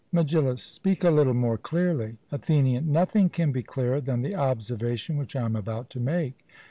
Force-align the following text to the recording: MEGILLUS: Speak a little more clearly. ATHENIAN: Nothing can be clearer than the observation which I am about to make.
MEGILLUS: 0.11 0.63
Speak 0.63 1.03
a 1.03 1.11
little 1.11 1.35
more 1.35 1.59
clearly. 1.59 2.17
ATHENIAN: 2.31 2.91
Nothing 2.91 3.29
can 3.29 3.51
be 3.51 3.61
clearer 3.61 4.01
than 4.01 4.23
the 4.23 4.35
observation 4.35 5.15
which 5.15 5.35
I 5.35 5.43
am 5.45 5.55
about 5.55 5.91
to 5.91 5.99
make. 5.99 6.39